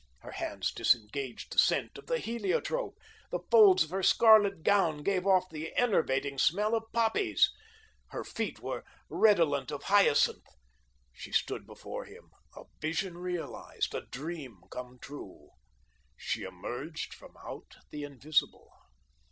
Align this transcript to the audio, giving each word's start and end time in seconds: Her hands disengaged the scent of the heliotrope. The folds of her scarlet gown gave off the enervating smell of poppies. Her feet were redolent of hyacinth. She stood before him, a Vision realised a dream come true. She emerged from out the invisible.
Her 0.21 0.31
hands 0.31 0.71
disengaged 0.73 1.53
the 1.53 1.59
scent 1.59 1.95
of 1.95 2.07
the 2.07 2.17
heliotrope. 2.17 2.97
The 3.29 3.37
folds 3.51 3.83
of 3.83 3.91
her 3.91 4.01
scarlet 4.01 4.63
gown 4.63 5.03
gave 5.03 5.27
off 5.27 5.47
the 5.51 5.75
enervating 5.75 6.39
smell 6.39 6.73
of 6.73 6.91
poppies. 6.91 7.51
Her 8.07 8.23
feet 8.23 8.59
were 8.61 8.83
redolent 9.09 9.69
of 9.69 9.83
hyacinth. 9.83 10.47
She 11.13 11.31
stood 11.31 11.67
before 11.67 12.05
him, 12.05 12.31
a 12.57 12.63
Vision 12.79 13.15
realised 13.19 13.93
a 13.93 14.01
dream 14.01 14.61
come 14.71 14.97
true. 14.97 15.51
She 16.17 16.41
emerged 16.41 17.13
from 17.13 17.37
out 17.37 17.75
the 17.91 18.01
invisible. 18.03 18.71